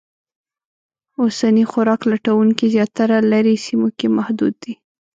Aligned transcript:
اوسني 1.21 1.63
خوراک 1.71 2.01
لټونکي 2.11 2.65
زیاتره 2.75 3.17
لرې 3.31 3.53
سیمو 3.65 3.89
کې 3.97 4.07
محدود 4.17 4.53
دي. 4.63 4.73